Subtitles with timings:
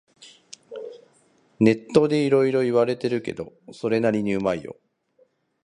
[1.59, 4.77] ネットでいろいろ言われてるけど、それなりにうまいよ